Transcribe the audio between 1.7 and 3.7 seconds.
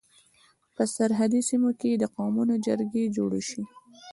کي د قومونو جرګي جوړي سي.